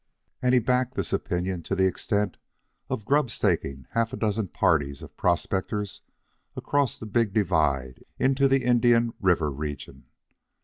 And 0.41 0.55
he 0.55 0.59
backed 0.59 0.95
this 0.95 1.13
opinion 1.13 1.61
to 1.61 1.75
the 1.75 1.85
extent 1.85 2.37
of 2.89 3.05
grub 3.05 3.29
staking 3.29 3.85
half 3.91 4.11
a 4.13 4.17
dozen 4.17 4.47
parties 4.47 5.03
of 5.03 5.15
prospectors 5.15 6.01
across 6.55 6.97
the 6.97 7.05
big 7.05 7.33
divide 7.33 8.03
into 8.17 8.47
the 8.47 8.63
Indian 8.63 9.13
River 9.19 9.51
region. 9.51 10.05